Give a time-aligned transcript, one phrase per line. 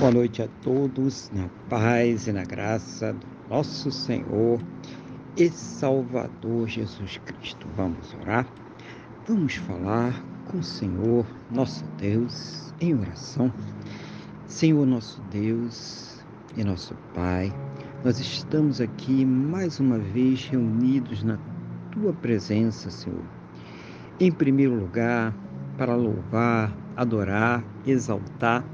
[0.00, 4.58] Boa noite a todos, na paz e na graça do nosso Senhor
[5.36, 7.68] e Salvador Jesus Cristo.
[7.76, 8.46] Vamos orar?
[9.28, 13.52] Vamos falar com o Senhor, nosso Deus, em oração.
[14.46, 16.24] Senhor, nosso Deus
[16.56, 17.52] e nosso Pai,
[18.02, 21.38] nós estamos aqui mais uma vez reunidos na
[21.92, 23.24] tua presença, Senhor.
[24.18, 25.34] Em primeiro lugar,
[25.76, 28.64] para louvar, adorar, exaltar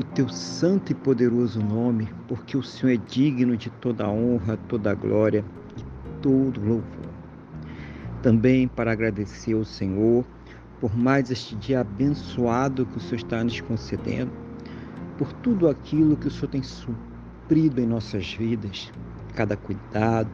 [0.00, 4.94] o teu santo e poderoso nome, porque o Senhor é digno de toda honra, toda
[4.94, 5.44] glória
[5.76, 5.84] e
[6.22, 7.10] todo louvor.
[8.22, 10.24] Também para agradecer ao Senhor
[10.80, 14.32] por mais este dia abençoado que o Senhor está nos concedendo,
[15.18, 18.90] por tudo aquilo que o Senhor tem suprido em nossas vidas,
[19.34, 20.30] cada cuidado,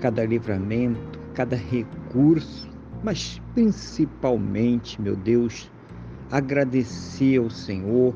[0.00, 2.70] cada livramento, cada recurso,
[3.02, 5.68] mas principalmente, meu Deus,
[6.30, 8.14] agradecer ao Senhor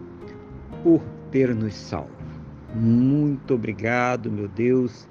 [0.87, 2.13] por ter nos salvo.
[2.73, 5.09] Muito obrigado, meu Deus,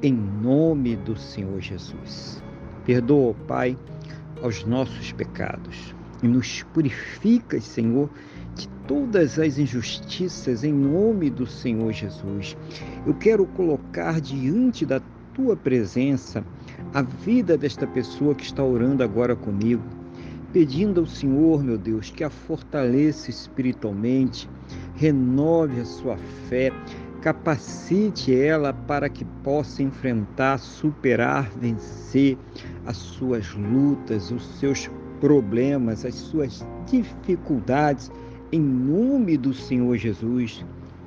[0.00, 2.40] em nome do Senhor Jesus.
[2.86, 3.76] Perdoa, Pai,
[4.40, 8.08] aos nossos pecados e nos purifica, Senhor,
[8.54, 12.56] de todas as injustiças em nome do Senhor Jesus.
[13.04, 15.00] Eu quero colocar diante da
[15.34, 16.44] tua presença
[16.94, 19.82] a vida desta pessoa que está orando agora comigo,
[20.52, 24.48] pedindo ao Senhor, meu Deus, que a fortaleça espiritualmente,
[25.00, 26.70] renove a sua fé,
[27.22, 32.36] capacite ela para que possa enfrentar, superar, vencer
[32.84, 38.12] as suas lutas, os seus problemas, as suas dificuldades,
[38.52, 40.62] em nome do Senhor Jesus.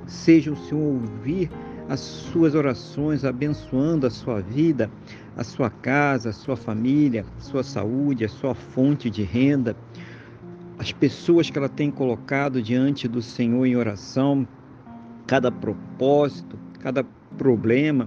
[0.08, 1.48] Seja o Senhor ouvir
[1.88, 4.90] as suas orações, abençoando a sua vida,
[5.36, 9.76] a sua casa, a sua família, a sua saúde, a sua fonte de renda
[10.84, 14.46] as pessoas que ela tem colocado diante do Senhor em oração,
[15.26, 17.02] cada propósito, cada
[17.38, 18.06] problema,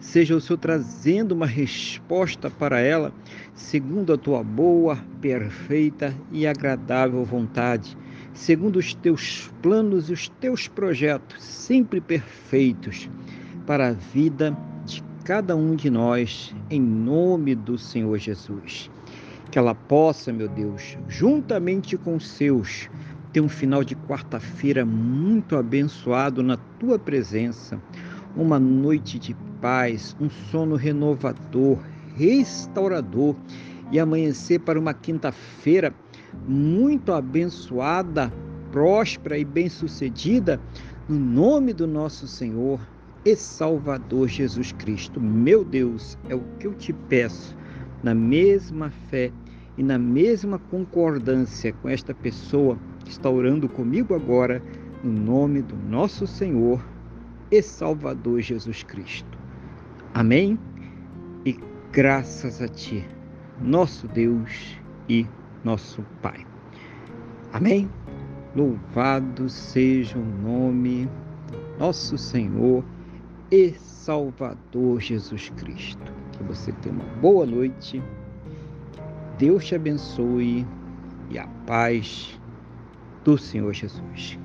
[0.00, 3.12] seja o Senhor trazendo uma resposta para ela,
[3.52, 7.94] segundo a tua boa, perfeita e agradável vontade,
[8.32, 13.10] segundo os teus planos e os teus projetos, sempre perfeitos,
[13.66, 14.56] para a vida
[14.86, 18.90] de cada um de nós, em nome do Senhor Jesus
[19.50, 22.88] que ela possa, meu Deus, juntamente com os seus,
[23.32, 27.80] ter um final de quarta-feira muito abençoado na tua presença,
[28.36, 31.78] uma noite de paz, um sono renovador,
[32.16, 33.36] restaurador
[33.90, 35.94] e amanhecer para uma quinta-feira
[36.46, 38.32] muito abençoada,
[38.70, 40.60] próspera e bem-sucedida,
[41.08, 42.80] no nome do nosso Senhor
[43.24, 45.20] e Salvador Jesus Cristo.
[45.20, 47.56] Meu Deus, é o que eu te peço
[48.02, 49.30] na mesma fé
[49.76, 54.62] e na mesma concordância com esta pessoa que está orando comigo agora,
[55.02, 56.82] no nome do nosso Senhor
[57.50, 59.38] e Salvador Jesus Cristo.
[60.14, 60.58] Amém?
[61.44, 61.58] E
[61.92, 63.06] graças a Ti,
[63.60, 64.76] nosso Deus
[65.08, 65.26] e
[65.62, 66.46] nosso Pai.
[67.52, 67.88] Amém?
[68.54, 71.08] Louvado seja o nome
[71.50, 72.82] do nosso Senhor
[73.50, 76.25] e Salvador Jesus Cristo.
[76.36, 78.02] Que você tenha uma boa noite.
[79.38, 80.66] Deus te abençoe
[81.30, 82.38] e a paz
[83.24, 84.38] do Senhor Jesus.